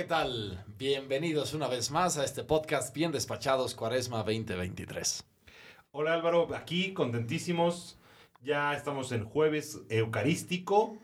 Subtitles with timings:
[0.00, 0.64] ¿qué tal?
[0.78, 5.24] Bienvenidos una vez más a este podcast Bien Despachados Cuaresma 2023.
[5.92, 7.98] Hola Álvaro, aquí contentísimos.
[8.42, 10.96] Ya estamos en jueves eucarístico.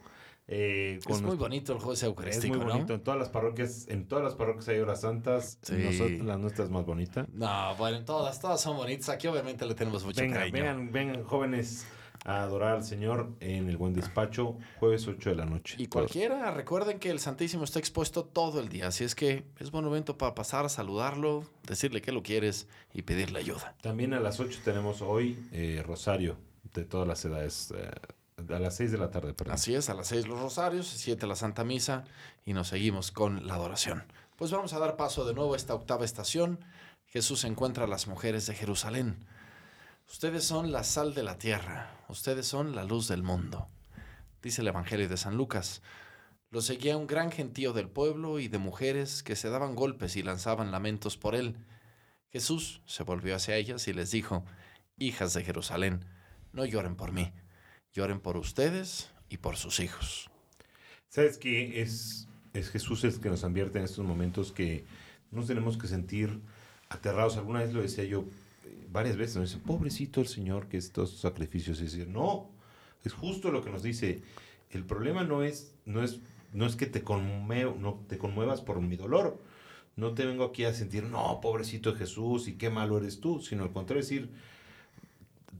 [0.48, 2.54] Eh, es muy bonito el jueves eucarístico.
[2.54, 2.95] Es muy bonito.
[2.95, 5.59] En todas las parroquias, en todas las parroquias hay horas santas.
[5.61, 5.75] Sí.
[5.75, 7.27] Nosotros, la nuestra es más bonita.
[7.35, 9.11] No, bueno, todas, todas son bonitas.
[9.11, 10.55] Aquí obviamente le tenemos mucho cariño.
[10.55, 11.87] Vengan, vengan, jóvenes
[12.27, 15.76] a adorar al Señor en el buen despacho, jueves 8 de la noche.
[15.79, 19.70] Y cualquiera, recuerden que el Santísimo está expuesto todo el día, así es que es
[19.70, 23.76] buen momento para pasar a saludarlo, decirle que lo quieres y pedirle ayuda.
[23.81, 26.36] También a las 8 tenemos hoy eh, Rosario
[26.75, 27.72] de todas las edades.
[27.76, 27.90] Eh,
[28.36, 29.54] a las 6 de la tarde, perdón.
[29.54, 32.05] Así es, a las 6 los rosarios, 7 la Santa Misa
[32.45, 34.05] y nos seguimos con la adoración.
[34.36, 36.58] Pues vamos a dar paso de nuevo a esta octava estación.
[37.06, 39.17] Jesús encuentra a las mujeres de Jerusalén.
[40.09, 43.69] Ustedes son la sal de la tierra, ustedes son la luz del mundo.
[44.41, 45.83] Dice el Evangelio de San Lucas.
[46.51, 50.23] Lo seguía un gran gentío del pueblo y de mujeres que se daban golpes y
[50.23, 51.56] lanzaban lamentos por él.
[52.31, 54.45] Jesús se volvió hacia ellas y les dijo,
[54.97, 56.05] Hijas de Jerusalén,
[56.53, 57.33] no lloren por mí,
[57.93, 60.31] lloren por ustedes y por sus hijos.
[61.09, 61.83] ¿Sabes qué?
[61.83, 64.87] Es, es Jesús el que nos advierte en estos momentos que
[65.33, 66.41] nos tenemos que sentir
[66.89, 67.37] aterrados.
[67.37, 68.25] Alguna vez lo decía yo,
[68.97, 71.80] varias veces nos dice, pobrecito el Señor que es todos sus sacrificios.
[71.80, 72.48] Y decir, no,
[73.05, 74.22] es justo lo que nos dice.
[74.70, 76.20] El problema no es, no es,
[76.55, 79.39] no es que te, no te conmuevas por mi dolor.
[79.97, 83.64] No te vengo aquí a sentir, no, pobrecito Jesús y qué malo eres tú, sino
[83.64, 84.30] al contrario, decir,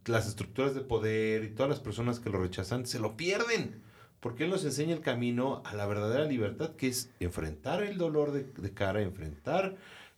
[0.07, 3.83] las estructuras de poder y todas las personas que lo rechazan se lo pierden.
[4.21, 8.33] Porque Él nos enseña el camino a la verdadera libertad, que es enfrentar el dolor
[8.33, 9.77] de, de cara, enfrentar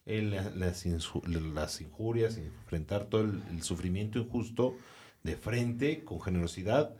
[0.08, 4.76] las, las, injurias, enfrentar todo el, sufrimiento injusto
[5.22, 6.94] de frente, con generosidad,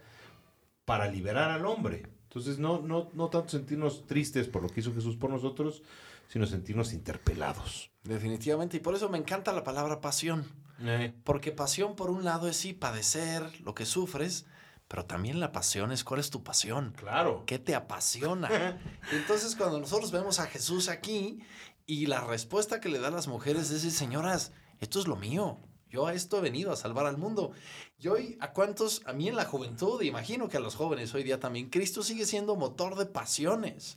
[0.84, 2.06] para liberar al hombre.
[2.24, 5.82] Entonces, no, no, no tanto sentirnos tristes por lo que hizo Jesús por nosotros,
[6.28, 7.90] sino sentirnos interpelados.
[8.04, 10.44] Definitivamente, y por eso me encanta la palabra pasión.
[10.80, 11.12] Eh.
[11.24, 14.46] Porque pasión, por un lado, es sí padecer lo que sufres,
[14.86, 16.92] pero también la pasión es cuál es tu pasión.
[16.96, 17.44] Claro.
[17.46, 18.78] ¿Qué te apasiona?
[19.12, 21.40] Entonces, cuando nosotros vemos a Jesús aquí
[21.88, 25.58] y la respuesta que le da a las mujeres es, señoras, esto es lo mío.
[25.88, 27.52] Yo a esto he venido a salvar al mundo.
[27.98, 29.00] Y hoy, ¿a cuántos?
[29.06, 32.26] A mí en la juventud, imagino que a los jóvenes hoy día también, Cristo sigue
[32.26, 33.96] siendo motor de pasiones,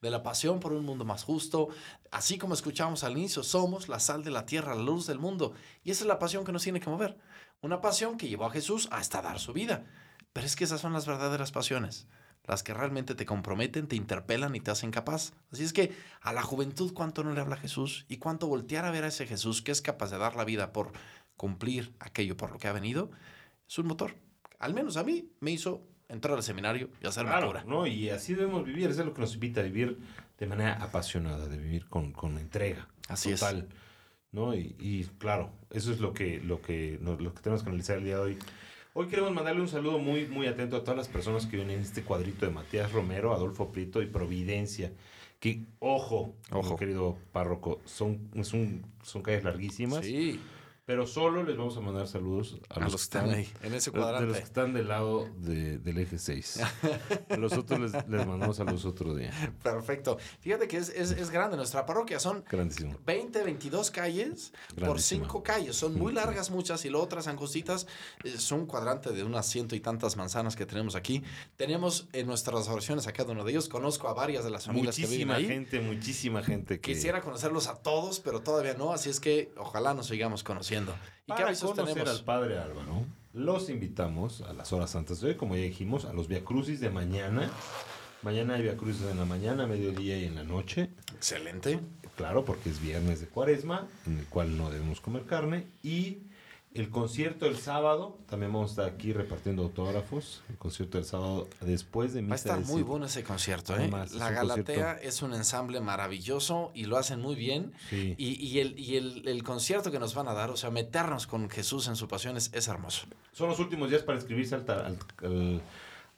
[0.00, 1.66] de la pasión por un mundo más justo.
[2.12, 5.52] Así como escuchamos al inicio, somos la sal de la tierra, la luz del mundo.
[5.82, 7.18] Y esa es la pasión que nos tiene que mover.
[7.60, 9.84] Una pasión que llevó a Jesús hasta dar su vida.
[10.32, 12.06] Pero es que esas son las verdaderas pasiones
[12.44, 15.32] las que realmente te comprometen, te interpelan y te hacen capaz.
[15.52, 18.90] Así es que a la juventud cuánto no le habla Jesús y cuánto voltear a
[18.90, 20.92] ver a ese Jesús que es capaz de dar la vida por
[21.36, 23.10] cumplir aquello por lo que ha venido,
[23.68, 24.14] es un motor.
[24.58, 27.86] Al menos a mí me hizo entrar al seminario y hacerme claro, ¿no?
[27.86, 29.98] Y así debemos vivir, eso es lo que nos invita a vivir
[30.38, 32.88] de manera apasionada, de vivir con, con entrega.
[33.08, 33.76] Así total, es.
[34.32, 34.54] ¿no?
[34.54, 38.04] Y, y, claro, eso es lo que, lo, que, lo que tenemos que analizar el
[38.04, 38.38] día de hoy.
[38.94, 41.82] Hoy queremos mandarle un saludo muy, muy atento a todas las personas que vienen en
[41.82, 44.92] este cuadrito de Matías Romero, Adolfo Prieto y Providencia.
[45.40, 50.04] Que, ojo, ojo, querido párroco, son, son, son calles larguísimas.
[50.04, 50.38] Sí.
[50.84, 54.22] Pero solo les vamos a mandar saludos a, los, que están ahí, en ese cuadrante.
[54.22, 56.60] De los que están del lado del eje 6.
[57.30, 59.30] a los otros les, les, mandamos los otro día.
[59.62, 60.18] Perfecto.
[60.40, 62.18] Fíjate que es, es, grande nuestra parroquia.
[62.18, 62.44] Son
[63.06, 64.52] 20, 22 calles
[64.84, 65.76] por 5 calles.
[65.76, 67.86] Son muy largas muchas y las otras angostitas.
[68.24, 71.22] Es un cuadrante de unas ciento y tantas manzanas que tenemos aquí.
[71.56, 73.68] Tenemos en nuestras oraciones a cada uno de ellos.
[73.68, 75.44] Conozco a varias de las familias que viven ahí.
[75.44, 76.80] Muchísima gente, muchísima gente.
[76.80, 76.92] Que...
[76.92, 78.92] Quisiera conocerlos a todos, pero todavía no.
[78.92, 80.71] Así es que ojalá nos sigamos conociendo.
[80.72, 85.54] ¿Y Para conocer al Padre Álvaro, los invitamos a las horas santas de hoy, como
[85.54, 87.50] ya dijimos, a los Via Crucis de mañana.
[88.22, 90.90] Mañana hay Via Crucis en la mañana, mediodía y en la noche.
[91.14, 91.78] Excelente.
[92.16, 95.66] Claro, porque es viernes de cuaresma, en el cual no debemos comer carne.
[95.82, 96.18] Y
[96.74, 100.42] el concierto el sábado, también vamos a estar aquí repartiendo autógrafos.
[100.48, 102.30] El concierto del sábado después de misa.
[102.30, 103.90] Va a estar muy bueno ese concierto, ¿eh?
[104.14, 107.72] la Galatea es un ensamble maravilloso y lo hacen muy bien.
[107.90, 111.88] Y, el, y el, concierto que nos van a dar, o sea, meternos con Jesús
[111.88, 113.06] en su pasión es, hermoso.
[113.32, 115.62] Son los últimos días para inscribirse al, al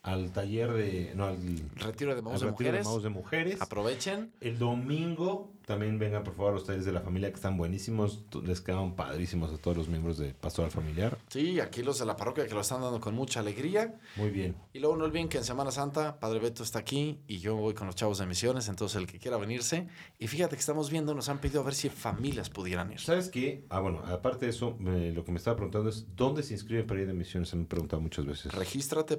[0.04, 1.12] al taller de.
[1.14, 1.38] No, al
[1.76, 2.86] retiro de maus de, mujeres.
[3.02, 3.62] de mujeres.
[3.62, 4.30] Aprovechen.
[4.42, 8.24] El domingo también vengan por favor los talleres de la familia que están buenísimos.
[8.42, 11.18] Les quedan padrísimos a todos los miembros de Pastoral Familiar.
[11.28, 13.98] Sí, aquí los de la parroquia que lo están dando con mucha alegría.
[14.16, 14.56] Muy bien.
[14.72, 17.74] Y luego no olviden que en Semana Santa Padre Beto está aquí y yo voy
[17.74, 18.68] con los chavos de misiones.
[18.68, 19.88] Entonces el que quiera venirse.
[20.18, 23.00] Y fíjate que estamos viendo, nos han pedido a ver si familias pudieran ir.
[23.00, 23.64] ¿Sabes qué?
[23.70, 27.00] Ah, bueno, aparte de eso, lo que me estaba preguntando es: ¿dónde se inscriben para
[27.00, 27.48] ir de misiones?
[27.48, 28.52] Se me han preguntado muchas veces.
[28.52, 29.16] Regístrate,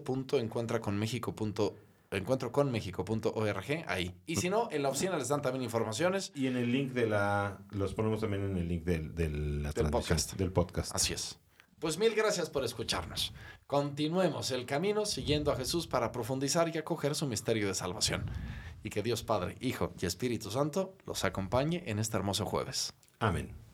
[2.17, 4.15] encuentroconmexico.org ahí.
[4.25, 6.31] Y si no, en la oficina les dan también informaciones.
[6.35, 7.59] Y en el link de la.
[7.71, 10.33] Los ponemos también en el link del, la Del podcast.
[10.33, 10.95] Del podcast.
[10.95, 11.37] Así es.
[11.79, 13.33] Pues mil gracias por escucharnos.
[13.67, 18.25] Continuemos el camino siguiendo a Jesús para profundizar y acoger su misterio de salvación.
[18.83, 22.93] Y que Dios Padre, Hijo y Espíritu Santo los acompañe en este hermoso jueves.
[23.19, 23.64] Amén.